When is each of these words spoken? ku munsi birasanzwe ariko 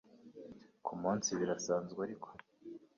ku 0.85 0.93
munsi 1.01 1.29
birasanzwe 1.39 1.99
ariko 2.07 2.27